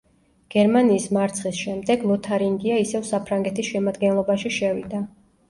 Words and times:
გერმანიის 0.53 1.03
მარცხის 1.17 1.59
შემდეგ 1.65 2.05
ლოთარინგია 2.13 2.79
ისევ 2.85 3.05
საფრანგეთის 3.11 3.71
შემადგენლობაში 3.75 4.55
შევიდა. 4.59 5.05